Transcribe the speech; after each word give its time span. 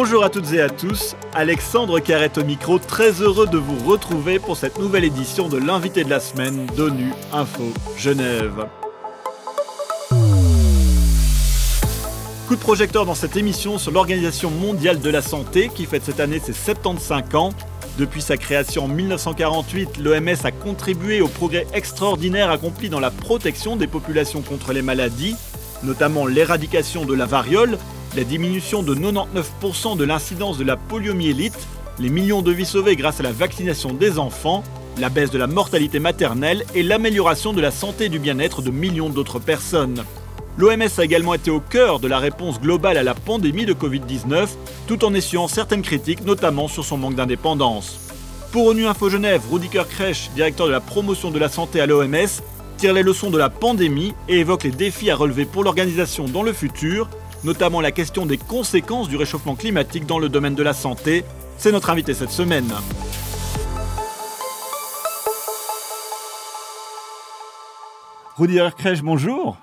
Bonjour 0.00 0.22
à 0.22 0.30
toutes 0.30 0.52
et 0.52 0.60
à 0.60 0.70
tous, 0.70 1.16
Alexandre 1.34 1.98
Carrette 1.98 2.38
au 2.38 2.44
micro, 2.44 2.78
très 2.78 3.20
heureux 3.20 3.48
de 3.48 3.58
vous 3.58 3.84
retrouver 3.84 4.38
pour 4.38 4.56
cette 4.56 4.78
nouvelle 4.78 5.02
édition 5.02 5.48
de 5.48 5.56
l'invité 5.56 6.04
de 6.04 6.08
la 6.08 6.20
semaine 6.20 6.66
d'ONU 6.76 7.12
Info 7.32 7.72
Genève. 7.96 8.68
Coup 12.46 12.54
de 12.54 12.60
projecteur 12.60 13.06
dans 13.06 13.16
cette 13.16 13.36
émission 13.36 13.76
sur 13.76 13.90
l'Organisation 13.90 14.52
mondiale 14.52 15.00
de 15.00 15.10
la 15.10 15.20
santé 15.20 15.68
qui 15.74 15.84
fête 15.84 16.04
cette 16.04 16.20
année 16.20 16.38
ses 16.38 16.52
75 16.52 17.34
ans. 17.34 17.50
Depuis 17.98 18.22
sa 18.22 18.36
création 18.36 18.84
en 18.84 18.88
1948, 18.88 19.98
l'OMS 19.98 20.28
a 20.44 20.52
contribué 20.52 21.20
au 21.20 21.26
progrès 21.26 21.66
extraordinaire 21.74 22.52
accompli 22.52 22.88
dans 22.88 23.00
la 23.00 23.10
protection 23.10 23.74
des 23.74 23.88
populations 23.88 24.42
contre 24.42 24.72
les 24.72 24.82
maladies, 24.82 25.34
notamment 25.82 26.24
l'éradication 26.24 27.04
de 27.04 27.14
la 27.14 27.26
variole 27.26 27.78
la 28.16 28.24
diminution 28.24 28.82
de 28.82 28.94
99% 28.94 29.96
de 29.96 30.04
l'incidence 30.04 30.58
de 30.58 30.64
la 30.64 30.76
poliomyélite, 30.76 31.58
les 31.98 32.08
millions 32.08 32.42
de 32.42 32.52
vies 32.52 32.66
sauvées 32.66 32.96
grâce 32.96 33.20
à 33.20 33.22
la 33.22 33.32
vaccination 33.32 33.92
des 33.92 34.18
enfants, 34.18 34.62
la 34.98 35.08
baisse 35.08 35.30
de 35.30 35.38
la 35.38 35.46
mortalité 35.46 35.98
maternelle 35.98 36.64
et 36.74 36.82
l'amélioration 36.82 37.52
de 37.52 37.60
la 37.60 37.70
santé 37.70 38.06
et 38.06 38.08
du 38.08 38.18
bien-être 38.18 38.62
de 38.62 38.70
millions 38.70 39.10
d'autres 39.10 39.38
personnes. 39.38 40.04
L'OMS 40.56 40.88
a 40.98 41.04
également 41.04 41.34
été 41.34 41.52
au 41.52 41.60
cœur 41.60 42.00
de 42.00 42.08
la 42.08 42.18
réponse 42.18 42.60
globale 42.60 42.96
à 42.96 43.04
la 43.04 43.14
pandémie 43.14 43.64
de 43.64 43.74
Covid-19, 43.74 44.48
tout 44.88 45.04
en 45.04 45.14
essuyant 45.14 45.46
certaines 45.46 45.82
critiques, 45.82 46.24
notamment 46.24 46.66
sur 46.66 46.84
son 46.84 46.96
manque 46.96 47.14
d'indépendance. 47.14 48.00
Pour 48.50 48.66
ONU 48.66 48.86
Info 48.86 49.08
Genève, 49.08 49.42
Rudiker 49.50 49.86
Kresch, 49.88 50.30
directeur 50.34 50.66
de 50.66 50.72
la 50.72 50.80
promotion 50.80 51.30
de 51.30 51.38
la 51.38 51.48
santé 51.48 51.80
à 51.80 51.86
l'OMS, 51.86 52.42
tire 52.76 52.92
les 52.92 53.02
leçons 53.02 53.30
de 53.30 53.38
la 53.38 53.50
pandémie 53.50 54.14
et 54.28 54.38
évoque 54.38 54.64
les 54.64 54.70
défis 54.70 55.10
à 55.10 55.16
relever 55.16 55.44
pour 55.44 55.62
l'organisation 55.62 56.24
dans 56.24 56.42
le 56.42 56.52
futur, 56.52 57.08
notamment 57.44 57.80
la 57.80 57.92
question 57.92 58.26
des 58.26 58.38
conséquences 58.38 59.08
du 59.08 59.16
réchauffement 59.16 59.54
climatique 59.54 60.06
dans 60.06 60.18
le 60.18 60.28
domaine 60.28 60.54
de 60.54 60.62
la 60.62 60.72
santé. 60.72 61.24
C'est 61.56 61.72
notre 61.72 61.90
invité 61.90 62.14
cette 62.14 62.30
semaine. 62.30 62.72
Rudiger 68.36 68.70
Krech, 68.76 69.02
bonjour. 69.02 69.56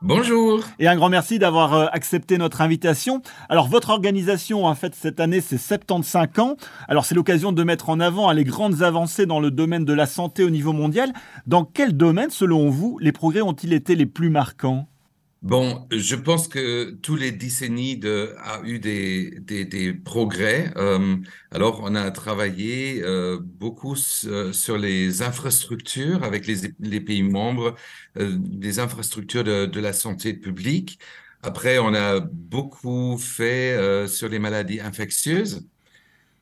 Bonjour. 0.00 0.64
Et 0.80 0.88
un 0.88 0.96
grand 0.96 1.08
merci 1.08 1.38
d'avoir 1.38 1.74
euh, 1.74 1.86
accepté 1.92 2.36
notre 2.36 2.60
invitation. 2.60 3.22
Alors, 3.48 3.68
votre 3.68 3.90
organisation 3.90 4.66
a 4.66 4.74
fait 4.74 4.96
cette 4.96 5.20
année 5.20 5.40
ses 5.40 5.58
75 5.58 6.40
ans. 6.40 6.56
Alors, 6.88 7.04
c'est 7.04 7.14
l'occasion 7.14 7.52
de 7.52 7.62
mettre 7.62 7.88
en 7.88 8.00
avant 8.00 8.28
hein, 8.28 8.34
les 8.34 8.42
grandes 8.42 8.82
avancées 8.82 9.26
dans 9.26 9.38
le 9.38 9.52
domaine 9.52 9.84
de 9.84 9.92
la 9.92 10.06
santé 10.06 10.42
au 10.42 10.50
niveau 10.50 10.72
mondial. 10.72 11.12
Dans 11.46 11.64
quel 11.64 11.96
domaine, 11.96 12.30
selon 12.30 12.68
vous, 12.68 12.98
les 13.00 13.12
progrès 13.12 13.42
ont-ils 13.42 13.72
été 13.72 13.94
les 13.94 14.06
plus 14.06 14.28
marquants? 14.28 14.88
Bon, 15.42 15.88
je 15.90 16.14
pense 16.14 16.46
que 16.46 16.92
tous 17.02 17.16
les 17.16 17.32
décennies 17.32 17.96
de, 17.96 18.32
a 18.38 18.60
eu 18.64 18.78
des, 18.78 19.40
des, 19.40 19.64
des 19.64 19.92
progrès. 19.92 20.72
Euh, 20.76 21.16
alors, 21.50 21.80
on 21.82 21.96
a 21.96 22.08
travaillé 22.12 23.02
euh, 23.02 23.40
beaucoup 23.42 23.96
sur 23.96 24.78
les 24.78 25.22
infrastructures 25.22 26.22
avec 26.22 26.46
les, 26.46 26.72
les 26.78 27.00
pays 27.00 27.24
membres, 27.24 27.74
euh, 28.18 28.36
des 28.38 28.78
infrastructures 28.78 29.42
de, 29.42 29.66
de, 29.66 29.80
la 29.80 29.92
santé 29.92 30.32
publique. 30.32 31.00
Après, 31.42 31.80
on 31.80 31.92
a 31.92 32.20
beaucoup 32.20 33.18
fait 33.18 33.72
euh, 33.72 34.06
sur 34.06 34.28
les 34.28 34.38
maladies 34.38 34.78
infectieuses. 34.80 35.66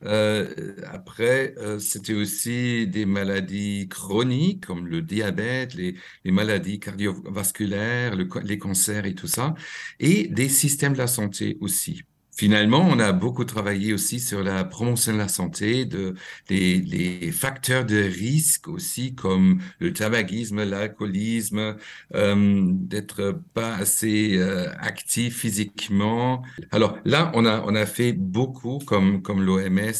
Euh, 0.03 0.75
après, 0.87 1.53
euh, 1.57 1.77
c'était 1.79 2.13
aussi 2.13 2.87
des 2.87 3.05
maladies 3.05 3.87
chroniques 3.87 4.65
comme 4.65 4.87
le 4.87 5.01
diabète, 5.01 5.75
les, 5.75 5.95
les 6.23 6.31
maladies 6.31 6.79
cardiovasculaires, 6.79 8.15
le, 8.15 8.27
les 8.43 8.57
cancers 8.57 9.05
et 9.05 9.13
tout 9.15 9.27
ça, 9.27 9.53
et 9.99 10.27
des 10.27 10.49
systèmes 10.49 10.93
de 10.93 10.97
la 10.99 11.07
santé 11.07 11.57
aussi. 11.61 12.01
Finalement, 12.37 12.81
on 12.89 12.97
a 12.99 13.11
beaucoup 13.11 13.43
travaillé 13.45 13.93
aussi 13.93 14.19
sur 14.19 14.41
la 14.41 14.63
promotion 14.63 15.13
de 15.13 15.17
la 15.17 15.27
santé, 15.27 15.85
de, 15.85 16.15
les, 16.49 16.79
les 16.79 17.31
facteurs 17.31 17.85
de 17.85 17.97
risque 17.97 18.67
aussi, 18.67 19.13
comme 19.15 19.61
le 19.79 19.93
tabagisme, 19.93 20.63
l'alcoolisme, 20.63 21.75
euh, 22.15 22.61
d'être 22.71 23.41
pas 23.53 23.75
assez 23.75 24.37
euh, 24.37 24.71
actif 24.79 25.39
physiquement. 25.39 26.43
Alors 26.71 26.97
là, 27.05 27.31
on 27.35 27.45
a, 27.45 27.61
on 27.67 27.75
a 27.75 27.85
fait 27.85 28.13
beaucoup, 28.13 28.79
comme, 28.79 29.21
comme 29.21 29.41
l'OMS, 29.43 29.91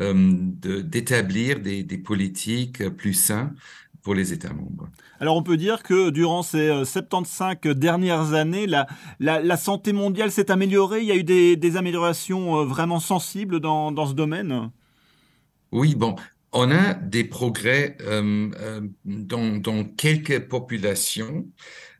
euh, 0.00 0.34
d'établir 0.82 1.60
des, 1.60 1.82
des 1.82 1.98
politiques 1.98 2.88
plus 2.90 3.12
saines 3.14 3.54
pour 4.02 4.14
les 4.14 4.32
États 4.32 4.52
membres. 4.52 4.88
Alors 5.20 5.36
on 5.36 5.42
peut 5.42 5.56
dire 5.56 5.82
que 5.82 6.10
durant 6.10 6.42
ces 6.42 6.84
75 6.84 7.56
euh, 7.66 7.74
dernières 7.74 8.32
années, 8.32 8.66
la, 8.66 8.86
la, 9.20 9.56
santé 9.56 9.92
mondiale 9.92 10.32
s'est 10.32 10.50
améliorée, 10.50 11.00
il 11.00 11.06
y 11.06 11.12
a 11.12 11.16
eu 11.16 11.24
des, 11.24 11.56
des 11.56 11.76
améliorations 11.76 12.58
euh, 12.58 12.64
vraiment 12.64 13.00
sensibles 13.00 13.60
dans, 13.60 13.92
dans 13.92 14.06
ce 14.06 14.14
domaine? 14.14 14.70
Oui, 15.70 15.94
bon, 15.94 16.16
on 16.52 16.70
a 16.70 16.94
des 16.94 17.24
progrès 17.24 17.96
euh, 18.02 18.50
dans, 19.04 19.56
dans, 19.60 19.84
quelques 19.84 20.48
populations, 20.48 21.46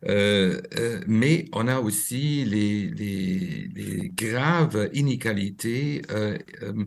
mais 0.05 1.47
on 1.53 1.69
a 1.69 1.79
aussi 1.81 2.45
les, 2.45 2.89
les, 2.89 3.69
les 3.75 4.09
graves 4.11 4.91
inégalités 4.93 6.03
euh, 6.11 6.39
euh, 6.63 6.85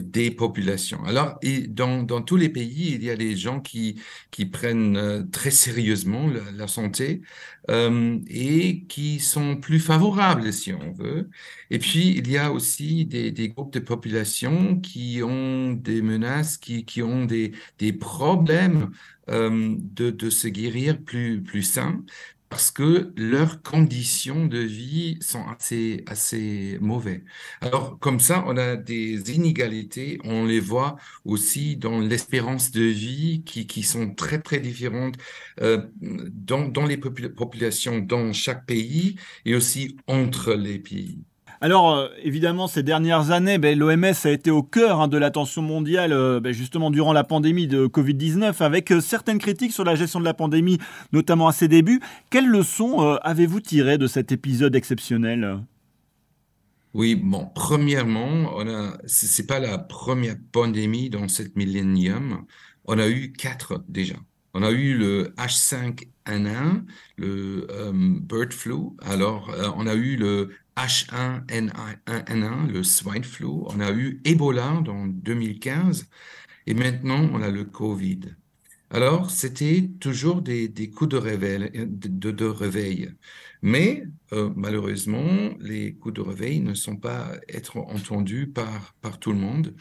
des 0.00 0.30
populations. 0.30 1.02
Alors, 1.04 1.38
dans, 1.68 2.02
dans, 2.02 2.22
tous 2.22 2.36
les 2.36 2.48
pays, 2.48 2.94
il 2.94 3.04
y 3.04 3.10
a 3.10 3.16
des 3.16 3.36
gens 3.36 3.60
qui, 3.60 4.00
qui 4.30 4.46
prennent 4.46 5.28
très 5.30 5.50
sérieusement 5.50 6.28
la, 6.28 6.40
la 6.52 6.68
santé 6.68 7.22
et 7.68 8.84
qui 8.88 9.18
sont 9.18 9.56
plus 9.56 9.80
favorables, 9.80 10.52
si 10.52 10.72
on 10.72 10.92
veut. 10.92 11.28
Et 11.70 11.78
puis, 11.78 12.10
il 12.16 12.30
y 12.30 12.38
a 12.38 12.52
aussi 12.52 13.06
des, 13.06 13.32
des 13.32 13.48
groupes 13.48 13.72
de 13.72 13.80
population 13.80 14.78
qui 14.80 15.20
ont 15.24 15.72
des 15.72 16.00
menaces, 16.00 16.58
qui, 16.58 16.84
qui 16.84 17.02
ont 17.02 17.24
des, 17.24 17.52
des 17.78 17.92
problèmes 17.92 18.90
de, 19.28 20.10
de 20.10 20.30
se 20.30 20.46
guérir 20.46 21.00
plus, 21.02 21.42
plus 21.42 21.62
sains 21.64 22.04
parce 22.48 22.70
que 22.70 23.12
leurs 23.16 23.62
conditions 23.62 24.46
de 24.46 24.58
vie 24.58 25.18
sont 25.20 25.46
assez, 25.48 26.04
assez 26.06 26.78
mauvais. 26.80 27.24
Alors, 27.60 27.98
comme 27.98 28.20
ça, 28.20 28.44
on 28.46 28.56
a 28.56 28.76
des 28.76 29.32
inégalités, 29.34 30.18
on 30.24 30.44
les 30.44 30.60
voit 30.60 30.96
aussi 31.24 31.76
dans 31.76 32.00
l'espérance 32.00 32.70
de 32.70 32.82
vie 32.82 33.42
qui, 33.44 33.66
qui 33.66 33.82
sont 33.82 34.14
très, 34.14 34.40
très 34.40 34.60
différentes 34.60 35.16
euh, 35.60 35.86
dans, 36.00 36.68
dans 36.68 36.86
les 36.86 36.96
populations 36.98 37.98
dans 37.98 38.32
chaque 38.32 38.66
pays 38.66 39.16
et 39.44 39.54
aussi 39.54 39.96
entre 40.06 40.54
les 40.54 40.78
pays. 40.78 41.24
Alors, 41.60 41.94
euh, 41.94 42.08
évidemment, 42.22 42.68
ces 42.68 42.82
dernières 42.82 43.30
années, 43.30 43.58
ben, 43.58 43.78
l'OMS 43.78 44.12
a 44.24 44.30
été 44.30 44.50
au 44.50 44.62
cœur 44.62 45.00
hein, 45.00 45.08
de 45.08 45.16
l'attention 45.16 45.62
mondiale, 45.62 46.12
euh, 46.12 46.38
ben, 46.38 46.52
justement 46.52 46.90
durant 46.90 47.14
la 47.14 47.24
pandémie 47.24 47.66
de 47.66 47.86
Covid-19, 47.86 48.62
avec 48.62 48.92
euh, 48.92 49.00
certaines 49.00 49.38
critiques 49.38 49.72
sur 49.72 49.84
la 49.84 49.94
gestion 49.94 50.20
de 50.20 50.24
la 50.24 50.34
pandémie, 50.34 50.78
notamment 51.12 51.48
à 51.48 51.52
ses 51.52 51.68
débuts. 51.68 52.00
Quelles 52.30 52.48
leçons 52.48 53.00
avez-vous 53.22 53.60
tirées 53.60 53.98
de 53.98 54.06
cet 54.06 54.32
épisode 54.32 54.76
exceptionnel? 54.76 55.58
Oui, 56.92 57.14
bon, 57.14 57.48
premièrement, 57.54 58.52
on 58.54 58.68
a, 58.68 58.98
c'est 59.06 59.46
pas 59.46 59.60
la 59.60 59.78
première 59.78 60.36
pandémie 60.52 61.10
dans 61.10 61.28
cette 61.28 61.56
millénium. 61.56 62.44
On 62.84 62.98
a 62.98 63.08
eu 63.08 63.32
quatre 63.32 63.82
déjà. 63.88 64.16
On 64.54 64.62
a 64.62 64.70
eu 64.70 64.96
le 64.96 65.34
H5N1, 65.36 66.84
le 67.18 67.66
bird 68.20 68.52
flu. 68.52 68.74
Alors, 69.02 69.54
on 69.76 69.86
a 69.86 69.94
eu 69.94 70.16
le 70.16 70.50
H1N1, 70.76 72.68
le 72.68 72.82
swine 72.82 73.24
flu. 73.24 73.46
On 73.46 73.80
a 73.80 73.92
eu 73.92 74.20
Ebola 74.24 74.72
en 74.72 75.06
2015 75.06 76.08
et 76.66 76.74
maintenant 76.74 77.28
on 77.32 77.42
a 77.42 77.50
le 77.50 77.64
Covid. 77.64 78.20
Alors, 78.90 79.30
c'était 79.30 79.90
toujours 80.00 80.42
des, 80.42 80.70
coups 80.94 81.10
de 81.10 81.16
réveil, 81.16 81.70
de, 81.74 82.30
de 82.30 82.44
réveil. 82.44 83.10
Mais 83.62 84.04
euh, 84.32 84.50
malheureusement, 84.54 85.54
les 85.58 85.94
coups 85.94 86.14
de 86.14 86.20
réveil 86.20 86.60
ne 86.60 86.74
sont 86.74 86.96
pas 86.96 87.32
être 87.48 87.78
entendus 87.78 88.46
par, 88.46 88.94
par 89.00 89.18
tout 89.18 89.32
le 89.32 89.38
monde. 89.38 89.74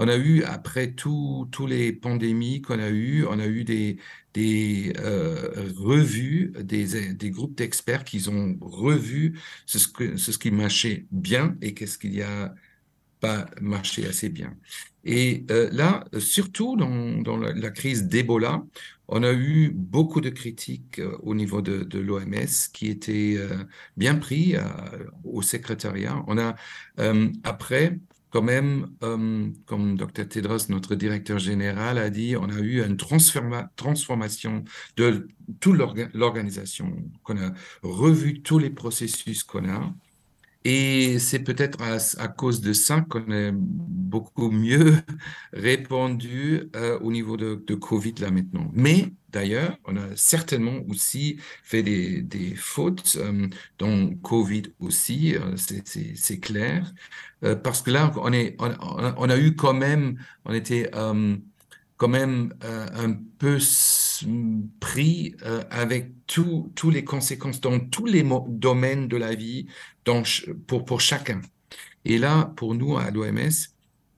On 0.00 0.06
a 0.06 0.16
eu, 0.16 0.44
après 0.44 0.92
toutes 0.92 1.58
les 1.68 1.92
pandémies 1.92 2.62
qu'on 2.62 2.78
a 2.78 2.88
eues, 2.88 3.26
on 3.28 3.40
a 3.40 3.46
eu 3.48 3.64
des, 3.64 3.98
des 4.32 4.92
euh, 4.98 5.72
revues, 5.76 6.52
des, 6.62 7.14
des 7.14 7.30
groupes 7.30 7.56
d'experts 7.56 8.04
qui 8.04 8.28
ont 8.28 8.56
revu 8.60 9.40
ce, 9.66 9.78
ce, 9.78 10.38
qui 10.38 10.52
marchait 10.52 11.06
bien 11.10 11.56
et 11.62 11.74
qu'est-ce 11.74 11.98
qu'il 11.98 12.14
y 12.14 12.22
a 12.22 12.54
pas 13.18 13.46
marché 13.60 14.06
assez 14.06 14.28
bien. 14.28 14.56
Et 15.04 15.44
euh, 15.50 15.68
là, 15.72 16.04
surtout 16.20 16.76
dans, 16.76 17.20
dans 17.22 17.36
la, 17.36 17.70
crise 17.70 18.04
d'Ebola, 18.04 18.62
on 19.08 19.24
a 19.24 19.32
eu 19.32 19.70
beaucoup 19.74 20.20
de 20.20 20.30
critiques 20.30 21.00
euh, 21.00 21.18
au 21.24 21.34
niveau 21.34 21.60
de, 21.60 21.82
de 21.82 21.98
l'OMS 21.98 22.46
qui 22.72 22.86
étaient 22.86 23.36
bien 23.96 24.14
pris 24.14 24.54
au 25.24 25.42
secrétariat. 25.42 26.22
On 26.28 26.38
a 26.38 26.54
après 27.42 27.98
quand 28.30 28.42
même, 28.42 28.90
euh, 29.02 29.48
comme 29.66 29.96
Dr 29.96 30.28
Tedros, 30.28 30.68
notre 30.68 30.94
directeur 30.94 31.38
général, 31.38 31.98
a 31.98 32.10
dit, 32.10 32.36
on 32.36 32.48
a 32.48 32.58
eu 32.60 32.84
une 32.84 32.96
transforma 32.96 33.70
transformation 33.76 34.64
de 34.96 35.28
toute 35.60 35.78
l'organisation, 36.14 36.92
qu'on 37.22 37.38
a 37.38 37.52
revu 37.82 38.42
tous 38.42 38.58
les 38.58 38.70
processus 38.70 39.44
qu'on 39.44 39.68
a. 39.68 39.94
Et 40.64 41.18
c'est 41.18 41.38
peut-être 41.38 41.78
à, 41.80 42.28
cause 42.28 42.60
de 42.60 42.72
ça 42.72 43.00
qu'on 43.08 43.30
est 43.30 43.52
beaucoup 43.54 44.50
mieux 44.50 44.96
répandu 45.52 46.68
euh, 46.76 46.98
au 47.00 47.12
niveau 47.12 47.36
de, 47.36 47.62
de, 47.66 47.74
Covid 47.74 48.14
là 48.18 48.30
maintenant. 48.30 48.70
Mais 48.74 49.12
d'ailleurs, 49.30 49.78
on 49.84 49.96
a 49.96 50.16
certainement 50.16 50.80
aussi 50.88 51.38
fait 51.62 51.82
des, 51.82 52.54
fautes 52.56 53.16
euh, 53.20 53.48
dans 53.78 54.14
Covid 54.16 54.62
aussi, 54.80 55.36
euh, 55.36 55.56
c'est 55.56 56.40
clair. 56.40 56.92
Euh, 57.44 57.54
parce 57.54 57.82
que 57.82 57.90
là, 57.90 58.12
on, 58.16 59.30
a 59.30 59.38
eu 59.38 59.54
quand 59.54 59.74
même, 59.74 60.18
on 60.44 60.52
était 60.52 60.90
quand 61.96 62.08
même 62.08 62.54
un 62.62 63.12
peu 63.38 63.58
pris 64.80 65.34
avec 65.70 66.12
tous 66.26 66.90
les 66.90 67.04
conséquences 67.04 67.60
dans 67.60 67.78
tous 67.80 68.06
les 68.06 68.24
domaines 68.48 69.08
de 69.08 69.16
la 69.16 69.34
vie 69.34 69.66
pour, 70.66 70.84
pour 70.84 71.00
chacun. 71.00 71.40
Et 72.04 72.18
là, 72.18 72.52
pour 72.56 72.74
nous, 72.74 72.96
à 72.96 73.10
l'OMS, 73.10 73.50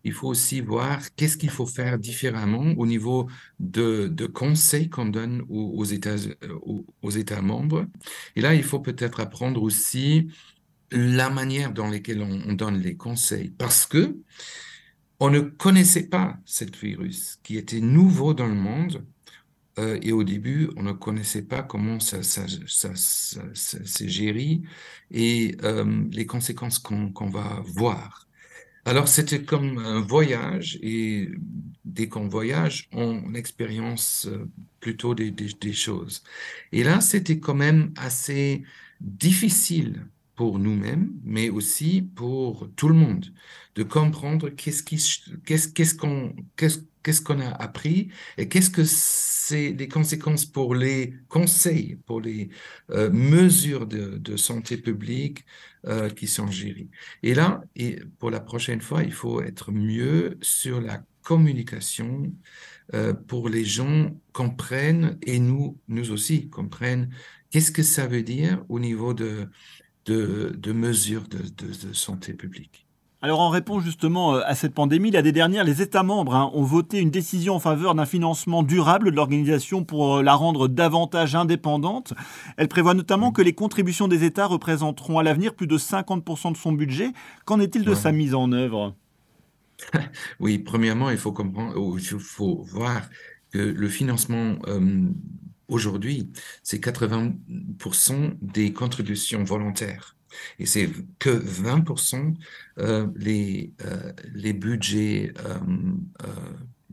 il 0.04 0.12
faut 0.12 0.28
aussi 0.28 0.60
voir 0.60 1.00
qu'est-ce 1.16 1.36
qu'il 1.36 1.50
faut 1.50 1.66
faire 1.66 1.98
différemment 1.98 2.74
au 2.76 2.86
niveau 2.86 3.28
de, 3.58 4.08
de 4.08 4.26
conseils 4.26 4.88
qu'on 4.88 5.06
donne 5.06 5.44
aux, 5.48 5.84
États, 5.84 6.16
aux, 7.02 7.10
États 7.10 7.42
membres. 7.42 7.86
Et 8.36 8.40
là, 8.40 8.54
il 8.54 8.62
faut 8.62 8.80
peut-être 8.80 9.20
apprendre 9.20 9.62
aussi 9.62 10.28
la 10.90 11.30
manière 11.30 11.72
dans 11.72 11.88
laquelle 11.88 12.22
on, 12.22 12.52
donne 12.52 12.78
les 12.78 12.96
conseils, 12.96 13.50
parce 13.50 13.86
que 13.86 14.16
on 15.20 15.30
ne 15.30 15.40
connaissait 15.40 16.08
pas 16.08 16.38
cette 16.46 16.76
virus 16.76 17.38
qui 17.42 17.58
était 17.58 17.80
nouveau 17.80 18.32
dans 18.34 18.48
le 18.48 18.54
monde. 18.54 19.04
Euh, 19.78 19.98
et 20.02 20.12
au 20.12 20.24
début, 20.24 20.70
on 20.76 20.82
ne 20.82 20.92
connaissait 20.92 21.42
pas 21.42 21.62
comment 21.62 22.00
ça, 22.00 22.22
ça, 22.22 22.46
ça, 22.66 22.90
s'est 23.54 24.08
géré 24.08 24.62
et 25.12 25.56
euh, 25.62 26.04
les 26.10 26.26
conséquences 26.26 26.78
qu'on 26.78 27.30
va 27.30 27.62
voir. 27.66 28.26
Alors, 28.84 29.08
c'était 29.08 29.44
comme 29.44 29.78
un 29.78 30.00
voyage 30.00 30.78
et 30.82 31.28
dès 31.84 32.08
qu'on 32.08 32.28
voyage, 32.28 32.88
on 32.92 33.34
expérience 33.34 34.26
euh, 34.26 34.50
plutôt 34.80 35.14
des, 35.14 35.30
des, 35.30 35.48
des 35.52 35.72
choses. 35.72 36.22
Et 36.72 36.82
là, 36.84 37.00
c'était 37.00 37.38
quand 37.40 37.54
même 37.54 37.92
assez 37.96 38.62
difficile 39.00 40.06
pour 40.40 40.58
nous-mêmes, 40.58 41.12
mais 41.22 41.50
aussi 41.50 42.00
pour 42.00 42.70
tout 42.74 42.88
le 42.88 42.94
monde, 42.94 43.26
de 43.74 43.82
comprendre 43.82 44.48
qu'est-ce 44.48 45.94
qu'on 45.94 46.34
qu'est-ce 46.56 47.20
qu'on 47.20 47.40
a 47.40 47.50
appris 47.50 48.08
et 48.38 48.48
qu'est-ce 48.48 48.70
que 48.70 48.84
c'est 48.86 49.72
les 49.72 49.86
conséquences 49.86 50.46
pour 50.46 50.74
les 50.74 51.12
conseils, 51.28 51.96
pour 52.06 52.22
les 52.22 52.48
euh, 52.88 53.10
mesures 53.10 53.86
de, 53.86 54.16
de, 54.16 54.38
santé 54.38 54.78
publique 54.78 55.44
euh, 55.86 56.08
qui 56.08 56.26
sont 56.26 56.50
gérées. 56.50 56.88
Et 57.22 57.34
là, 57.34 57.60
et 57.76 58.00
pour 58.18 58.30
la 58.30 58.40
prochaine 58.40 58.80
fois, 58.80 59.02
il 59.02 59.12
faut 59.12 59.42
être 59.42 59.72
mieux 59.72 60.38
sur 60.40 60.80
la 60.80 61.04
communication 61.20 62.32
euh, 62.94 63.12
pour 63.12 63.50
les 63.50 63.66
gens 63.66 64.10
comprennent 64.32 65.18
et 65.22 65.38
nous, 65.38 65.78
nous 65.88 66.12
aussi 66.12 66.48
comprennent 66.48 67.10
qu'est-ce 67.50 67.72
que 67.72 67.82
ça 67.82 68.06
veut 68.06 68.22
dire 68.22 68.64
au 68.70 68.80
niveau 68.80 69.12
de 69.12 69.50
de, 70.10 70.72
mesures 70.72 71.24
de, 71.28 71.92
santé 71.92 72.32
publique. 72.32 72.86
Alors 73.22 73.40
en 73.40 73.50
réponse 73.50 73.84
justement 73.84 74.34
euh, 74.34 74.40
à 74.46 74.54
cette 74.54 74.72
pandémie, 74.72 75.10
l'année 75.10 75.32
dernière, 75.32 75.62
les 75.62 75.82
États 75.82 76.02
membres 76.02 76.34
hein, 76.34 76.50
ont 76.54 76.62
voté 76.62 77.00
une 77.00 77.10
décision 77.10 77.56
en 77.56 77.60
faveur 77.60 77.94
d'un 77.94 78.06
financement 78.06 78.62
durable 78.62 79.10
de 79.10 79.16
l'organisation 79.16 79.84
pour 79.84 80.16
euh, 80.16 80.22
la 80.22 80.32
rendre 80.32 80.68
davantage 80.68 81.34
indépendante. 81.34 82.14
Elle 82.56 82.68
prévoit 82.68 82.94
notamment 82.94 83.30
que 83.30 83.42
les 83.42 83.52
contributions 83.52 84.08
des 84.08 84.24
États 84.24 84.46
représenteront 84.46 85.18
à 85.18 85.22
l'avenir 85.22 85.54
plus 85.54 85.66
de 85.66 85.76
50% 85.76 86.52
de 86.52 86.56
son 86.56 86.72
budget. 86.72 87.12
Qu'en 87.44 87.60
est-il 87.60 87.84
de 87.84 87.94
sa 87.94 88.10
mise 88.10 88.34
en 88.34 88.52
œuvre? 88.52 88.94
Oui, 90.40 90.58
premièrement, 90.58 91.10
il 91.10 91.18
faut 91.18 91.32
comprendre, 91.32 91.74
il 91.98 92.18
faut 92.18 92.64
voir 92.70 93.02
que 93.50 93.58
le 93.58 93.88
financement 93.88 94.56
euh, 94.68 95.08
aujourd'hui, 95.70 96.30
c'est 96.62 96.82
80% 96.82 98.36
des 98.40 98.72
contributions 98.72 99.44
volontaires. 99.44 100.16
Et 100.58 100.66
c'est 100.66 100.90
que 101.18 101.30
20% 101.30 102.34
euh, 102.78 103.08
les, 103.16 103.72
euh, 103.84 104.12
les 104.34 104.52
budgets 104.52 105.32
euh, 105.44 105.58
euh 106.24 106.26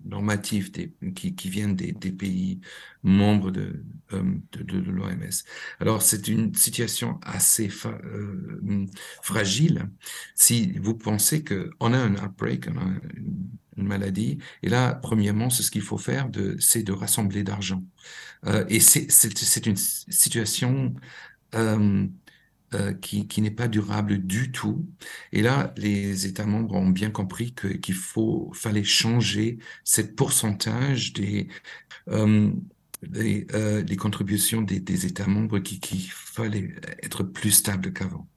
normatifs 0.06 0.72
qui, 1.16 1.50
viennent 1.50 1.76
des, 1.76 1.92
pays 1.94 2.62
membres 3.04 3.52
de, 3.52 3.84
l'OMS. 4.10 5.44
Alors, 5.82 6.02
c'est 6.02 6.30
une 6.30 6.56
situation 6.56 7.20
assez 7.24 7.70
fragile. 9.22 9.90
Si 10.34 10.78
vous 10.80 10.96
pensez 10.96 11.44
qu'on 11.44 11.94
a 11.94 11.98
un 11.98 12.16
outbreak, 12.16 12.68
on 12.74 12.78
a 12.78 12.86
une, 13.18 13.50
une 13.78 13.88
maladie, 13.88 14.40
et 14.64 14.70
là, 14.70 14.94
premièrement, 14.94 15.50
c'est 15.50 15.64
ce 15.64 15.72
qu'il 15.72 15.82
faut 15.82 15.98
faire, 15.98 16.30
c'est 16.60 16.84
de 16.84 16.92
rassembler 16.92 17.44
d'argent. 17.44 17.84
Euh, 18.46 18.66
et 18.70 18.80
c'est 18.80 19.66
une 19.66 19.76
situation 19.76 20.94
euh, 21.56 22.08
euh, 22.74 22.94
qui, 22.94 23.42
n'est 23.42 23.52
pas 23.52 23.70
durable 23.70 24.18
du 24.20 24.52
tout. 24.52 24.86
Et 25.32 25.42
là, 25.42 25.74
les 25.78 26.26
États 26.26 26.46
membres 26.46 26.76
ont 26.76 26.90
bien 26.90 27.12
compris 27.12 27.54
qu'il 27.54 27.96
fallait 28.54 28.84
changer 28.84 29.60
cette 29.86 30.16
pourcentage 30.16 31.14
des 31.14 31.48
euh, 32.10 33.96
contributions 33.98 34.62
des, 34.62 35.06
États 35.06 35.28
membres 35.28 35.60
qui 35.60 36.10
fallait 36.10 36.76
être 37.04 37.24
plus 37.24 37.52
stable 37.52 37.94
qu'avant. 37.94 38.28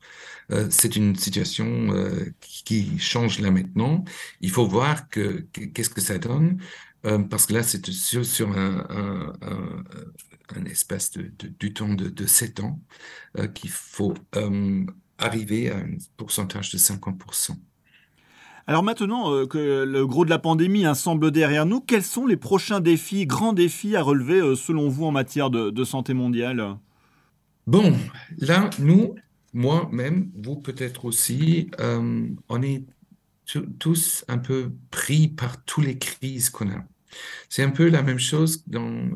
Euh, 0.50 0.67
c'est 0.70 0.97
une 0.97 1.17
situation 1.17 1.67
euh, 1.94 2.32
qui, 2.41 2.99
change 2.99 3.41
là 3.41 3.50
maintenant. 3.50 4.05
Il 4.41 4.50
faut 4.50 4.67
voir 4.67 5.08
que 5.08 5.47
qu'est-ce 5.52 5.91
que 5.91 6.00
ça 6.00 6.19
donne. 6.19 6.58
Euh, 7.06 7.19
parce 7.19 7.47
que 7.47 7.55
là, 7.55 7.62
c'est 7.62 7.85
sur, 7.91 8.25
sur 8.26 8.50
un, 8.50 8.87
un, 8.91 9.32
un, 9.43 9.85
un, 10.56 10.64
espace 10.67 11.12
de, 11.12 11.31
de, 11.38 11.49
du 11.58 11.73
temps 11.73 11.94
de, 11.94 12.08
de 12.08 12.26
7 12.26 12.61
ans 12.61 12.81
qu'il 13.55 13.70
faut 13.70 14.14
arriver 15.19 15.70
à 15.70 15.79
un 15.79 15.97
pourcentage 16.17 16.70
de 16.70 16.79
50%. 16.79 17.56
Alors 18.70 18.85
maintenant 18.85 19.32
euh, 19.32 19.46
que 19.46 19.82
le 19.82 20.06
gros 20.06 20.25
de 20.25 20.31
la 20.31 20.38
pandémie 20.38 20.87
hein, 20.87 20.94
semble 20.94 21.32
derrière 21.32 21.67
nous, 21.67 21.81
quels 21.81 22.05
sont 22.05 22.25
les 22.25 22.37
prochains 22.37 22.79
défis, 22.79 23.26
grands 23.26 23.53
défis 23.53 23.96
à 23.96 24.03
relever 24.03 24.41
euh, 24.41 24.55
selon 24.55 24.88
vous 24.88 25.06
en 25.06 25.11
matière 25.11 25.50
de, 25.50 25.70
de 25.70 25.85
santé 25.85 26.14
mondiale? 26.14 26.76
Bon, 27.67 27.93
là, 28.38 28.70
nous, 28.79 29.17
moi-même, 29.52 30.31
vous 30.35 30.56
peut-être 30.56 31.05
aussi, 31.05 31.70
euh, 31.81 32.29
on 32.48 32.63
est 32.63 32.84
tous 33.79 34.24
un 34.29 34.39
peu 34.39 34.72
pris 34.91 35.29
par 35.29 35.65
toutes 35.65 35.84
les 35.84 35.98
crises 35.98 36.51
qu'on 36.51 36.70
a. 36.70 36.84
C'est 37.48 37.65
un 37.65 37.70
peu 37.70 37.89
la 37.89 38.03
même 38.03 38.19
chose 38.19 38.63
dans, 38.69 39.08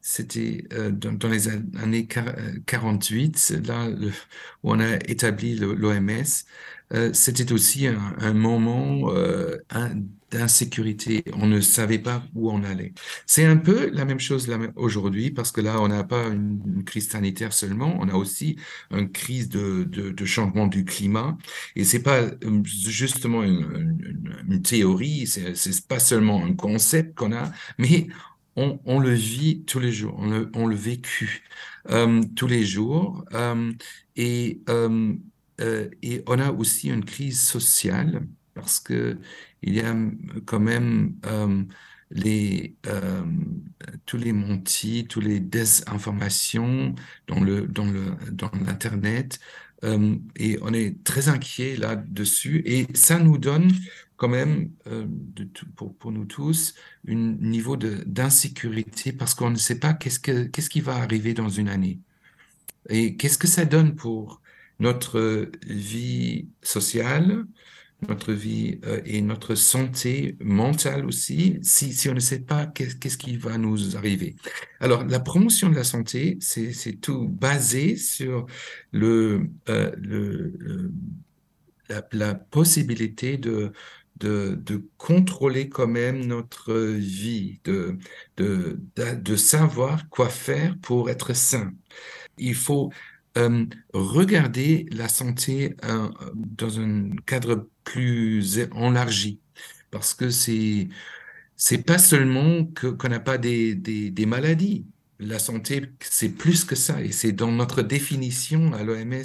c'était 0.00 0.64
euh, 0.72 0.90
dans, 0.90 1.28
les 1.28 1.48
années 1.48 2.06
48, 2.66 3.60
là 3.66 3.88
le, 3.88 4.08
où 4.62 4.72
on 4.72 4.80
a 4.80 4.96
établi 5.08 5.56
l'OMS. 5.56 6.24
Euh, 6.92 7.12
c'était 7.12 7.52
aussi 7.52 7.86
un, 7.86 8.32
moment 8.32 9.12
euh, 9.12 9.58
d'insécurité. 10.32 11.22
On 11.34 11.46
ne 11.46 11.60
savait 11.60 12.00
pas 12.00 12.24
où 12.34 12.50
on 12.50 12.64
allait. 12.64 12.92
C'est 13.26 13.44
un 13.44 13.56
peu 13.56 13.90
la 13.90 14.04
même 14.04 14.18
chose 14.18 14.50
aujourd'hui 14.74 15.30
parce 15.30 15.52
que 15.52 15.60
là, 15.60 15.80
on 15.80 15.86
n'a 15.88 16.02
pas 16.02 16.26
une, 16.26 16.82
crise 16.84 17.08
sanitaire 17.08 17.52
seulement, 17.52 17.96
on 18.00 18.08
a 18.08 18.14
aussi 18.14 18.56
une 18.90 19.10
crise 19.10 19.48
de, 19.48 20.24
changement 20.24 20.66
du 20.66 20.84
climat. 20.84 21.38
Et 21.76 21.84
c'est 21.84 22.02
pas 22.02 22.22
euh, 22.22 22.62
justement 22.64 23.44
une, 23.44 24.02
une, 24.08 24.44
une 24.48 24.62
théorie, 24.62 25.32
pas 25.88 26.00
seulement 26.00 26.44
un 26.44 26.54
concept 26.54 27.16
qu'on 27.16 27.32
a, 27.32 27.52
mais 27.78 28.08
on, 28.56 29.00
le 29.00 29.10
vit 29.10 29.64
tous 29.64 29.78
les 29.78 29.92
jours, 29.92 30.16
on 30.54 30.66
le, 30.66 30.74
vécu 30.74 31.42
euh, 31.90 32.22
tous 32.36 32.46
les 32.46 32.64
jours. 32.64 33.24
Euh, 33.34 33.72
et, 34.16 34.60
euh, 34.68 35.14
et 36.02 36.22
on 36.26 36.38
a 36.38 36.50
aussi 36.50 36.88
une 36.88 37.04
crise 37.04 37.40
sociale 37.40 38.26
parce 38.54 38.80
que 38.80 39.18
il 39.62 39.74
y 39.74 39.80
a 39.80 39.94
quand 40.46 40.60
même 40.60 41.16
les, 42.10 42.76
tous 44.06 44.16
les 44.16 44.32
montis, 44.32 45.06
toutes 45.08 45.24
les 45.24 45.40
désinformations 45.40 46.94
dans 47.26 47.40
le 47.40 47.66
dans 47.66 47.84
le 47.84 48.16
dans 48.32 48.50
l'internet 48.64 49.38
et 49.82 50.58
on 50.62 50.72
est 50.72 51.04
très 51.04 51.28
inquiet 51.28 51.76
là-dessus 51.76 52.62
et 52.64 52.86
ça 52.94 53.18
nous 53.18 53.38
donne 53.38 53.70
quand 54.20 54.28
même 54.28 54.70
euh, 54.86 55.06
pour, 55.76 55.96
pour 55.96 56.12
nous 56.12 56.26
tous 56.26 56.74
un 57.08 57.14
niveau 57.14 57.78
d'insécurité 57.78 59.12
parce 59.14 59.32
qu'on 59.32 59.48
ne 59.48 59.56
sait 59.56 59.78
pas 59.78 59.94
qu'est-ce 59.94 60.20
que 60.20 60.44
qu'est-ce 60.44 60.68
qui 60.68 60.82
va 60.82 60.96
arriver 60.96 61.32
dans 61.32 61.48
une 61.48 61.70
année 61.70 62.00
et 62.90 63.16
qu'est-ce 63.16 63.38
que 63.38 63.46
ça 63.46 63.64
donne 63.64 63.94
pour 63.94 64.42
notre 64.78 65.50
vie 65.66 66.48
sociale, 66.62 67.46
notre 68.08 68.34
vie 68.34 68.78
euh, 68.84 69.00
et 69.06 69.22
notre 69.22 69.54
santé 69.54 70.36
mentale 70.40 71.06
aussi, 71.06 71.58
si, 71.62 71.94
si 71.94 72.10
on 72.10 72.14
ne 72.14 72.20
sait 72.20 72.40
pas 72.40 72.66
qu'est-ce 72.66 73.16
qui 73.16 73.38
va 73.38 73.56
nous 73.56 73.96
arriver. 73.96 74.36
Alors, 74.80 75.04
la 75.04 75.20
promotion 75.20 75.70
de 75.70 75.76
la 75.76 75.84
santé, 75.84 76.36
c'est 76.40 77.00
tout 77.00 77.26
basé 77.26 77.96
sur 77.96 78.46
le, 78.92 79.48
euh, 79.70 79.90
la, 82.12 82.34
possibilité 82.34 83.36
de, 83.36 83.72
de, 84.20 84.88
contrôler 84.98 85.68
quand 85.68 85.88
même 85.88 86.24
notre 86.26 86.74
vie, 86.74 87.60
de, 87.64 89.36
savoir 89.36 90.08
quoi 90.08 90.28
faire 90.28 90.76
pour 90.80 91.10
être 91.10 91.34
sain. 91.34 91.72
Il 92.38 92.54
faut 92.54 92.92
euh, 93.38 93.66
regarder 93.92 94.86
la 94.90 95.08
santé 95.08 95.76
euh, 95.84 96.08
dans 96.34 96.80
un 96.80 97.10
cadre 97.26 97.68
plus 97.84 98.58
élargi, 98.58 99.40
parce 99.90 100.14
que 100.14 100.30
c'est 100.30 100.88
c'est 101.56 101.84
pas 101.84 101.98
seulement 101.98 102.64
qu'on 102.64 103.08
n'a 103.08 103.20
pas 103.20 103.36
des, 103.38 103.76
maladies. 104.26 104.86
La 105.18 105.38
santé, 105.38 105.82
c'est 106.00 106.30
plus 106.30 106.64
que 106.64 106.74
ça, 106.74 107.02
et 107.02 107.12
c'est 107.12 107.32
dans 107.32 107.52
notre 107.52 107.82
définition 107.82 108.72
à 108.72 108.82
l'OMS, 108.82 109.24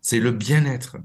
c'est 0.00 0.20
le 0.20 0.32
bien-être. 0.32 0.96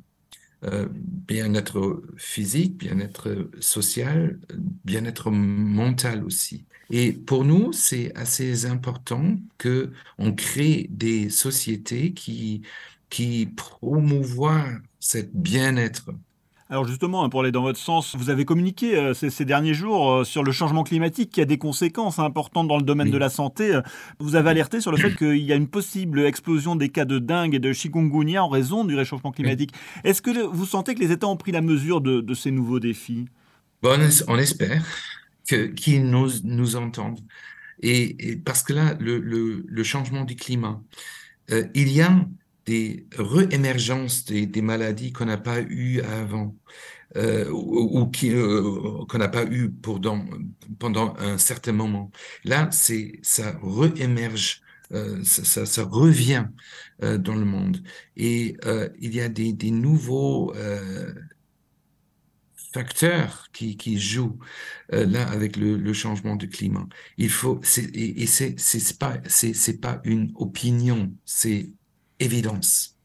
Euh, 0.63 0.87
bien-être 0.91 2.03
physique, 2.17 2.77
bien-être 2.77 3.49
social, 3.59 4.39
bien-être 4.85 5.31
mental 5.31 6.23
aussi. 6.23 6.67
Et 6.91 7.13
pour 7.13 7.45
nous, 7.45 7.73
c'est 7.73 8.15
assez 8.15 8.67
important 8.67 9.37
que 9.57 9.91
on 10.19 10.33
crée 10.33 10.87
des 10.91 11.29
sociétés 11.31 12.13
qui 12.13 12.61
qui 13.09 13.47
promouvoient 13.47 14.69
cette 14.99 15.33
bien-être 15.35 16.11
alors 16.71 16.87
justement, 16.87 17.25
hein, 17.25 17.29
pour 17.29 17.41
aller 17.41 17.51
dans 17.51 17.63
votre 17.63 17.77
sens, 17.77 18.15
vous 18.15 18.29
avez 18.29 18.45
communiqué 18.45 18.95
euh, 18.97 19.13
ces, 19.13 19.43
derniers 19.43 19.73
jours 19.73 20.09
euh, 20.09 20.23
sur 20.23 20.41
le 20.41 20.53
changement 20.53 20.85
climatique 20.85 21.29
qui 21.29 21.41
a 21.41 21.45
des 21.45 21.57
conséquences 21.57 22.17
importantes 22.17 22.69
dans 22.69 22.77
le 22.77 22.83
domaine 22.83 23.11
de 23.11 23.17
la 23.17 23.27
santé. 23.29 23.77
Vous 24.19 24.37
avez 24.37 24.51
alerté 24.51 24.79
sur 24.79 24.89
le 24.89 24.97
fait 24.97 25.13
qu'il 25.13 25.43
y 25.43 25.51
a 25.51 25.57
une 25.57 25.67
possible 25.67 26.21
explosion 26.21 26.77
des 26.77 26.87
cas 26.87 27.03
de 27.03 27.19
dengue 27.19 27.55
et 27.55 27.59
de 27.59 27.73
chikungunya 27.73 28.41
en 28.41 28.47
raison 28.47 28.85
du 28.85 28.95
réchauffement 28.95 29.33
climatique. 29.33 29.73
Est-ce 30.05 30.21
que 30.21 30.31
vous 30.45 30.65
sentez 30.65 30.95
que 30.95 31.01
les 31.01 31.11
États 31.11 31.27
ont 31.27 31.35
pris 31.35 31.51
la 31.51 31.59
mesure 31.59 31.99
de, 31.99 32.33
ces 32.33 32.51
nouveaux 32.51 32.79
défis? 32.79 33.25
Bon, 33.83 33.99
On 34.29 34.37
espère 34.37 34.85
qu'ils 35.75 36.09
nous, 36.09 36.29
nous 36.45 36.77
entendent. 36.77 37.19
Et, 37.81 38.37
parce 38.45 38.63
que 38.63 38.71
là, 38.71 38.95
le, 38.97 39.83
changement 39.83 40.23
du 40.23 40.37
climat, 40.37 40.81
euh, 41.51 41.65
il 41.73 41.91
y 41.91 42.01
a 42.01 42.25
des 42.65 43.07
réémergences 43.17 44.25
des, 44.25 44.61
maladies 44.61 45.11
qu'on 45.11 45.25
n'a 45.25 45.37
pas 45.37 45.61
eues 45.61 46.01
avant 46.01 46.55
euh, 47.17 47.49
ou, 47.51 48.09
euh, 48.23 49.05
qu'on 49.09 49.17
n'a 49.17 49.27
pas 49.27 49.43
eu 49.45 49.69
pendant, 49.69 50.23
pendant 50.79 51.15
un 51.17 51.37
certain 51.37 51.73
moment. 51.73 52.11
Là, 52.45 52.69
c'est 52.71 53.19
ça 53.21 53.59
réémerge, 53.61 54.61
euh, 54.93 55.21
ça, 55.23 55.65
ça, 55.65 55.83
revient 55.83 56.45
dans 57.01 57.33
le 57.35 57.45
monde 57.45 57.81
et 58.15 58.55
il 58.99 59.15
y 59.15 59.21
a 59.21 59.29
des, 59.29 59.53
des 59.53 59.71
nouveaux 59.71 60.53
facteurs 62.73 63.47
qui, 63.51 63.75
qui 63.75 63.99
jouent 63.99 64.37
là 64.89 65.27
avec 65.29 65.57
le, 65.57 65.93
changement 65.93 66.35
de 66.35 66.45
climat. 66.45 66.87
Il 67.17 67.29
faut 67.29 67.59
et, 67.77 68.23
et 68.23 68.27
c'est 68.27 68.59
c'est 68.59 68.99
pas 68.99 69.17
c'est 69.27 69.81
pas 69.81 69.99
une 70.05 70.31
opinion, 70.35 71.11
c'est 71.25 71.71
évidence. 72.21 72.97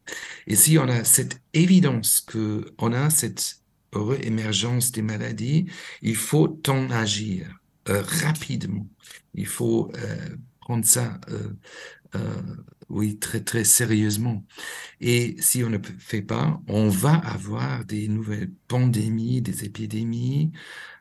Et 0.47 0.55
si 0.55 0.79
on 0.79 0.89
a 0.89 1.05
cette 1.05 1.41
évidence 1.53 2.21
que 2.21 2.73
on 2.79 2.93
a 2.93 3.11
cette 3.11 3.61
réémergence 3.93 4.93
des 4.93 5.03
maladies, 5.03 5.67
il 6.03 6.17
faut 6.17 6.61
en 6.69 6.91
agir 6.91 7.49
euh, 7.89 8.03
rapidement. 8.03 8.87
Il 9.35 9.47
faut 9.47 9.91
euh, 9.97 10.37
prendre 10.61 10.85
ça, 10.85 11.21
euh, 11.31 12.43
oui, 12.89 13.19
très 13.19 13.41
très 13.41 13.65
sérieusement. 13.65 14.45
Et 15.01 15.37
si 15.39 15.63
on 15.65 15.71
ne 15.71 15.79
fait 15.99 16.23
pas, 16.23 16.61
on 16.69 16.89
va 16.89 17.15
avoir 17.15 17.85
des 17.85 18.09
nouvelles 18.09 18.53
pandémies, 18.69 19.43
des 19.43 19.65
épidémies. 19.65 20.53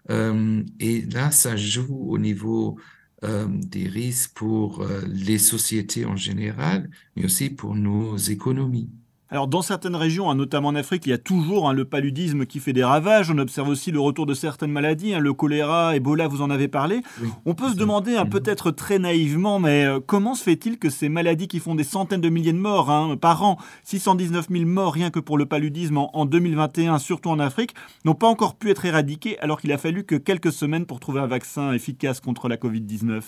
Et 0.09 1.01
là, 1.09 1.31
ça 1.31 1.55
joue 1.55 2.11
au 2.11 2.17
niveau 2.17 2.77
euh, 3.25 3.47
des 3.49 3.87
risques 3.87 4.33
pour 4.35 4.81
euh, 4.81 5.01
les 5.07 5.39
sociétés 5.39 6.05
en 6.05 6.15
général, 6.15 6.89
mais 7.15 7.25
aussi 7.25 7.49
pour 7.49 7.75
nos 7.75 8.17
économies. 8.17 8.89
Alors 9.29 9.47
dans 9.47 9.63
certaines 9.63 9.95
régions, 9.95 10.29
hein, 10.29 10.35
notamment 10.35 10.67
en 10.67 10.75
Afrique, 10.75 11.07
il 11.07 11.09
y 11.09 11.13
a 11.13 11.17
toujours 11.17 11.67
hein, 11.67 11.73
le 11.73 11.85
paludisme 11.85 12.45
qui 12.45 12.59
fait 12.59 12.73
des 12.73 12.83
ravages. 12.83 13.31
On 13.31 13.37
observe 13.39 13.69
aussi 13.69 13.89
le 13.91 13.99
retour 13.99 14.27
de 14.27 14.35
certaines 14.35 14.71
maladies, 14.71 15.15
hein, 15.15 15.19
le 15.19 15.33
choléra, 15.33 15.95
Ebola, 15.95 16.27
vous 16.27 16.43
en 16.43 16.51
avez 16.51 16.67
parlé. 16.67 17.01
On 17.45 17.55
peut 17.55 17.69
se 17.69 17.75
demander, 17.75 18.17
mhm. 18.17 18.29
peut-être 18.29 18.69
très 18.69 18.99
naïvement, 18.99 19.59
mais 19.59 19.83
euh, 19.83 19.99
comment 19.99 20.35
se 20.35 20.43
fait-il 20.43 20.77
que 20.77 20.91
ces 20.91 21.09
maladies 21.09 21.47
qui 21.47 21.59
font 21.59 21.73
des 21.73 21.83
centaines 21.83 22.21
de 22.21 22.29
milliers 22.29 22.53
de 22.53 22.59
morts 22.59 23.17
par 23.19 23.43
an, 23.43 23.57
619 23.83 24.47
000 24.51 24.65
morts 24.65 24.93
rien 24.93 25.09
que 25.09 25.19
pour 25.19 25.39
le 25.39 25.47
paludisme 25.47 25.97
en, 25.97 26.25
2021, 26.25 26.99
surtout 26.99 27.29
en 27.29 27.39
Afrique, 27.39 27.73
n'ont 28.03 28.13
pas 28.13 28.27
encore 28.27 28.55
pu 28.55 28.69
être 28.69 28.85
éradiquées 28.85 29.39
alors 29.39 29.59
qu'il 29.59 29.71
a 29.71 29.79
fallu 29.79 30.03
que 30.03 30.15
quelques 30.15 30.51
semaines 30.51 30.85
pour 30.85 30.99
trouver 30.99 31.19
un 31.19 31.27
vaccin 31.27 31.73
efficace 31.73 32.19
contre 32.19 32.47
la 32.47 32.57
Covid-19 32.57 33.21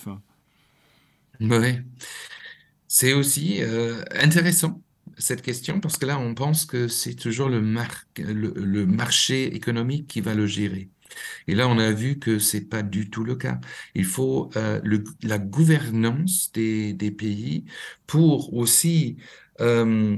Oui, 1.41 1.79
c'est 2.87 3.13
aussi 3.13 3.57
euh, 3.61 4.03
intéressant 4.11 4.79
cette 5.17 5.41
question 5.41 5.79
parce 5.79 5.97
que 5.97 6.05
là, 6.05 6.19
on 6.19 6.33
pense 6.33 6.65
que 6.65 6.87
c'est 6.87 7.15
toujours 7.15 7.49
le, 7.49 7.61
marché 8.85 9.55
économique 9.55 10.07
qui 10.07 10.21
va 10.21 10.35
le 10.35 10.47
gérer. 10.47 10.89
Et 11.47 11.55
là, 11.55 11.67
on 11.67 11.79
a 11.79 11.91
vu 11.91 12.19
que 12.19 12.39
c'est 12.39 12.61
pas 12.61 12.83
du 12.83 13.09
tout 13.09 13.23
le 13.23 13.35
cas. 13.35 13.59
Il 13.95 14.05
faut 14.05 14.49
euh, 14.55 14.81
la 15.23 15.39
gouvernance 15.39 16.51
des, 16.53 16.93
pays 17.17 17.65
pour 18.05 18.53
aussi 18.53 19.17
euh, 19.61 20.17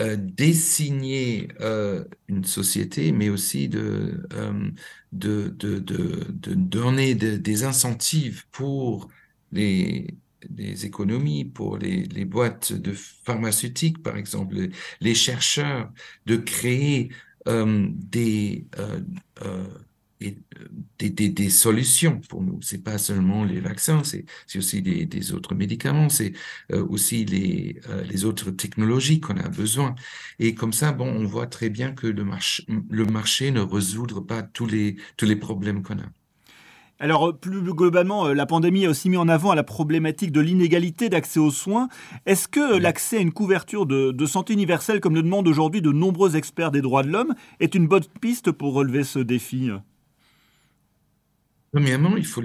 euh, 0.00 0.16
euh, 1.60 2.04
une 2.28 2.44
société, 2.44 3.12
mais 3.12 3.28
aussi 3.28 3.68
de, 3.68 4.26
de 5.12 6.54
donner 6.54 7.14
des 7.14 7.64
incentives 7.64 8.46
pour 8.50 9.08
les, 9.52 10.16
des 10.50 10.86
économies 10.86 11.44
pour 11.44 11.78
les, 11.78 12.04
les, 12.04 12.24
boîtes 12.24 12.72
de 12.72 12.92
pharmaceutiques, 12.92 14.02
par 14.02 14.16
exemple, 14.16 14.56
les, 15.00 15.14
chercheurs, 15.14 15.90
de 16.26 16.36
créer 16.36 17.10
euh, 17.48 17.88
des, 17.90 18.66
euh, 18.78 19.00
euh, 19.44 19.66
des, 20.98 21.10
des, 21.10 21.28
des, 21.28 21.50
solutions 21.50 22.20
pour 22.28 22.42
nous. 22.42 22.60
C'est 22.62 22.82
pas 22.82 22.98
seulement 22.98 23.44
les 23.44 23.60
vaccins, 23.60 24.02
c'est 24.04 24.24
aussi 24.56 24.82
des, 24.82 25.32
autres 25.32 25.54
médicaments, 25.54 26.08
c'est 26.08 26.32
aussi 26.72 27.24
les, 27.26 27.80
les 28.08 28.24
autres 28.24 28.50
technologies 28.50 29.20
qu'on 29.20 29.36
a 29.36 29.48
besoin. 29.48 29.94
Et 30.38 30.54
comme 30.54 30.72
ça, 30.72 30.92
bon, 30.92 31.06
on 31.06 31.26
voit 31.26 31.46
très 31.46 31.68
bien 31.70 31.92
que 31.92 32.06
le, 32.06 32.24
marché 32.24 32.64
le 32.90 33.04
marché 33.04 33.50
ne 33.50 33.60
résoudre 33.60 34.20
pas 34.22 34.42
tous 34.42 34.66
les, 34.66 34.96
tous 35.16 35.26
les 35.26 35.36
problèmes 35.36 35.82
qu'on 35.82 35.98
a. 35.98 36.10
Alors, 36.98 37.28
euh, 37.28 37.32
plus 37.32 37.60
globalement, 37.60 38.26
euh, 38.26 38.34
la 38.34 38.46
pandémie 38.46 38.86
a 38.86 38.90
aussi 38.90 39.10
mis 39.10 39.18
en 39.18 39.28
avant 39.28 39.52
la 39.52 39.62
problématique 39.62 40.32
de 40.32 40.40
l'inégalité 40.40 41.10
d'accès 41.10 41.38
aux 41.38 41.50
soins. 41.50 41.88
Est-ce 42.24 42.48
que 42.48 42.78
l'accès 42.78 43.18
à 43.18 43.20
une 43.20 43.32
couverture 43.32 43.84
de, 43.84 44.26
santé 44.26 44.54
universelle, 44.54 45.00
comme 45.00 45.14
le 45.14 45.22
demandent 45.22 45.48
aujourd'hui 45.48 45.82
de 45.82 45.92
nombreux 45.92 46.36
experts 46.36 46.70
des 46.70 46.80
droits 46.80 47.02
de 47.02 47.08
l'homme, 47.08 47.34
est 47.60 47.74
une 47.74 47.86
bonne 47.86 48.04
piste 48.20 48.50
pour 48.50 48.72
relever 48.72 49.04
ce 49.04 49.18
défi 49.18 49.70
Premièrement, 51.72 52.16
il 52.16 52.24
faut 52.24 52.42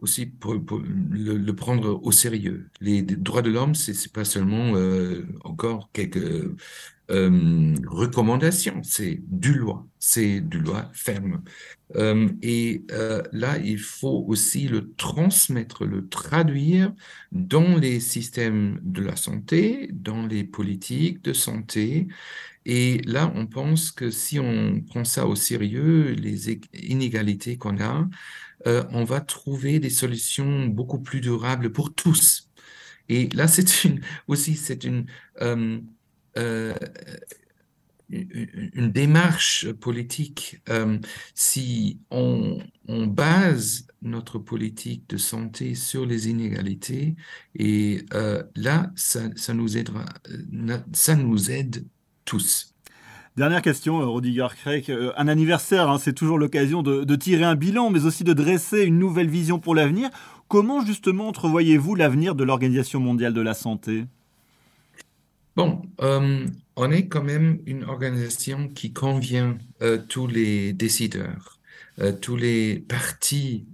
aussi 0.00 0.32
le, 0.44 1.52
prendre 1.52 2.00
au 2.02 2.12
sérieux. 2.12 2.68
Les 2.80 3.02
droits 3.02 3.42
de 3.42 3.50
l'homme, 3.50 3.74
c'est 3.74 3.92
n'est 3.92 4.12
pas 4.12 4.24
seulement 4.24 4.74
euh, 4.76 5.24
encore 5.44 5.90
quelques 5.92 6.18
euh, 7.10 7.74
recommandation, 7.86 8.82
c'est 8.82 9.20
du 9.26 9.54
loi, 9.54 9.86
c'est 9.98 10.40
du 10.40 10.58
loi 10.58 10.90
ferme. 10.92 11.42
Euh, 11.96 12.28
et 12.42 12.84
là, 13.32 13.56
il 13.58 13.78
faut 13.78 14.24
aussi 14.28 14.68
le 14.68 14.92
transmettre, 14.94 15.86
le 15.86 16.06
traduire 16.08 16.92
dans 17.32 17.76
les 17.78 18.00
systèmes 18.00 18.80
de 18.82 19.02
la 19.02 19.16
santé, 19.16 19.88
dans 19.92 20.26
les 20.26 20.44
politiques 20.44 21.22
de 21.22 21.32
santé. 21.32 22.08
Et 22.66 22.98
là, 23.06 23.32
on 23.34 23.46
pense 23.46 23.90
que 23.90 24.10
si 24.10 24.38
on 24.38 24.80
prend 24.82 25.04
ça 25.04 25.26
au 25.26 25.34
sérieux, 25.34 26.12
les 26.12 26.60
inégalités 26.74 27.56
qu'on 27.56 27.80
a, 27.80 28.08
euh, 28.66 28.84
on 28.90 29.04
va 29.04 29.20
trouver 29.20 29.78
des 29.80 29.90
solutions 29.90 30.66
beaucoup 30.66 30.98
plus 31.00 31.20
durables 31.20 31.72
pour 31.72 31.94
tous. 31.94 32.48
Et 33.08 33.28
là, 33.30 33.48
c'est 33.48 33.66
aussi, 34.26 34.56
c'est 34.56 34.84
une, 34.84 35.06
euh, 35.40 35.80
euh, 36.36 36.74
une 38.10 38.90
démarche 38.90 39.70
politique. 39.72 40.60
Si 41.34 42.00
on, 42.10 42.58
base 42.88 43.86
notre 44.00 44.38
politique 44.38 45.08
de 45.10 45.18
santé 45.18 45.74
sur 45.74 46.06
les 46.06 46.28
inégalités, 46.28 47.16
et 47.54 48.06
là, 48.56 48.90
ça, 48.96 49.28
ça, 49.36 49.52
nous 49.52 49.76
aidera, 49.76 50.06
ça 50.94 51.16
nous 51.16 51.50
aide 51.50 51.84
tous. 52.28 52.74
Dernière 53.38 53.62
question, 53.62 54.02
euh, 54.02 54.06
Rodiger 54.06 54.48
Craig. 54.60 54.90
Euh, 54.90 55.12
un 55.16 55.28
anniversaire, 55.28 55.88
hein, 55.88 55.98
c'est 55.98 56.12
toujours 56.12 56.38
l'occasion 56.38 56.82
de, 56.82 57.16
tirer 57.16 57.44
un 57.44 57.54
bilan, 57.54 57.88
mais 57.88 58.04
aussi 58.04 58.22
de 58.22 58.34
dresser 58.34 58.82
une 58.82 58.98
nouvelle 58.98 59.30
vision 59.30 59.58
pour 59.58 59.74
l'avenir. 59.74 60.10
Comment 60.46 60.84
justement 60.84 61.28
entrevoyez-vous 61.28 61.94
l'avenir 61.94 62.34
de 62.34 62.44
l'Organisation 62.44 63.00
mondiale 63.00 63.32
de 63.32 63.40
la 63.40 63.54
santé? 63.54 64.04
Bon, 65.56 65.80
euh, 66.02 66.46
on 66.76 66.90
est 66.90 67.06
quand 67.06 67.24
même 67.24 67.60
une 67.64 67.84
organisation 67.84 68.68
qui 68.68 68.92
convient 68.92 69.56
tous 70.08 70.26
les 70.26 70.72
décideurs, 70.72 71.58
tous 72.20 72.36
les 72.36 72.78
partis 72.78 73.66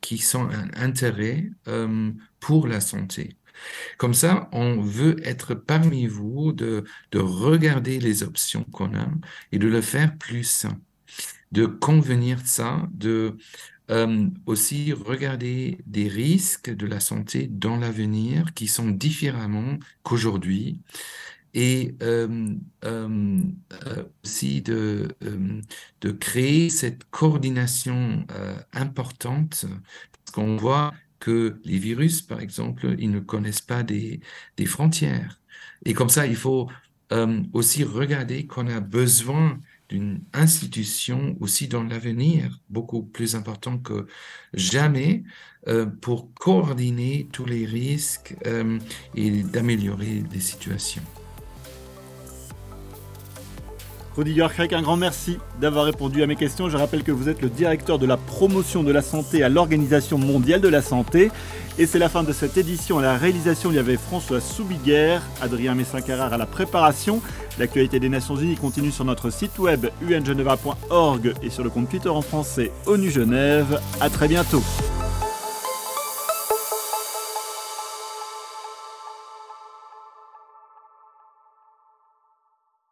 qui 0.00 0.18
sont 0.18 0.48
un 0.48 0.68
intérêt 0.82 1.50
pour 2.40 2.66
la 2.66 2.80
santé. 2.80 3.36
Comme 3.98 4.14
ça, 4.14 4.48
on 4.52 4.80
veut 4.80 5.16
être 5.26 5.54
parmi 5.54 6.06
vous, 6.06 6.52
de, 6.52 6.84
de 7.12 7.18
regarder 7.18 7.98
les 8.00 8.22
options 8.22 8.64
qu'on 8.64 8.94
a 8.94 9.08
et 9.52 9.58
de 9.58 9.68
le 9.68 9.80
faire 9.80 10.16
plus 10.18 10.66
de 11.52 11.66
convenir 11.66 12.42
de 12.42 12.46
ça, 12.46 12.88
de 12.92 13.36
euh, 13.90 14.28
aussi 14.46 14.92
regarder 14.92 15.78
des 15.86 16.08
risques 16.08 16.70
de 16.70 16.86
la 16.86 17.00
santé 17.00 17.46
dans 17.46 17.76
l'avenir 17.76 18.52
qui 18.54 18.66
sont 18.66 18.90
différemment 18.90 19.78
qu'aujourd'hui 20.02 20.80
et 21.54 21.94
euh, 22.02 22.48
euh, 22.84 23.40
aussi 24.24 24.60
de, 24.60 25.08
de 26.00 26.10
créer 26.10 26.68
cette 26.68 27.04
coordination 27.10 28.26
importante 28.72 29.64
parce 30.10 30.34
qu'on 30.34 30.56
voit 30.56 30.92
que 31.18 31.60
les 31.64 31.78
virus, 31.78 32.22
par 32.22 32.40
exemple, 32.40 32.94
ils 32.98 33.10
ne 33.10 33.20
connaissent 33.20 33.60
pas 33.60 33.82
des, 33.82 34.20
des 34.56 34.66
frontières. 34.66 35.40
Et 35.84 35.94
comme 35.94 36.08
ça, 36.08 36.26
il 36.26 36.36
faut 36.36 36.68
euh, 37.12 37.42
aussi 37.52 37.84
regarder 37.84 38.46
qu'on 38.46 38.66
a 38.68 38.80
besoin 38.80 39.60
d'une 39.88 40.20
institution 40.32 41.36
aussi 41.40 41.68
dans 41.68 41.84
l'avenir, 41.84 42.60
beaucoup 42.68 43.04
plus 43.04 43.36
important 43.36 43.78
que 43.78 44.06
jamais, 44.52 45.22
euh, 45.68 45.86
pour 45.86 46.32
coordonner 46.34 47.28
tous 47.32 47.44
les 47.44 47.64
risques 47.64 48.36
euh, 48.46 48.78
et 49.14 49.42
d'améliorer 49.42 50.24
les 50.32 50.40
situations. 50.40 51.02
Rudiger 54.16 54.46
Craig, 54.48 54.72
un 54.72 54.80
grand 54.80 54.96
merci 54.96 55.36
d'avoir 55.60 55.84
répondu 55.84 56.22
à 56.22 56.26
mes 56.26 56.36
questions. 56.36 56.70
Je 56.70 56.76
rappelle 56.78 57.02
que 57.02 57.12
vous 57.12 57.28
êtes 57.28 57.42
le 57.42 57.50
directeur 57.50 57.98
de 57.98 58.06
la 58.06 58.16
promotion 58.16 58.82
de 58.82 58.90
la 58.90 59.02
santé 59.02 59.42
à 59.42 59.50
l'Organisation 59.50 60.16
mondiale 60.16 60.62
de 60.62 60.68
la 60.68 60.80
santé. 60.80 61.30
Et 61.78 61.84
c'est 61.84 61.98
la 61.98 62.08
fin 62.08 62.22
de 62.22 62.32
cette 62.32 62.56
édition. 62.56 62.98
À 62.98 63.02
la 63.02 63.18
réalisation, 63.18 63.70
il 63.70 63.76
y 63.76 63.78
avait 63.78 63.98
François 63.98 64.40
Soubiguerre, 64.40 65.20
Adrien 65.42 65.74
Messin-Carrard 65.74 66.32
à 66.32 66.38
la 66.38 66.46
préparation. 66.46 67.20
L'actualité 67.58 68.00
des 68.00 68.08
Nations 68.08 68.36
Unies 68.36 68.56
continue 68.56 68.90
sur 68.90 69.04
notre 69.04 69.28
site 69.28 69.58
web 69.58 69.86
ungeneva.org 70.02 71.34
et 71.42 71.50
sur 71.50 71.62
le 71.62 71.68
compte 71.68 71.90
Twitter 71.90 72.08
en 72.08 72.22
français 72.22 72.72
ONU 72.86 73.10
Genève. 73.10 73.80
À 74.00 74.08
très 74.08 74.28
bientôt. 74.28 74.62